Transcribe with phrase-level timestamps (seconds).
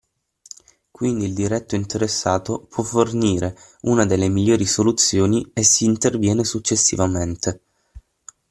[0.89, 7.61] Quindi il diretto interessato può fornire una delle migliori soluzioni e si interviene successivamente.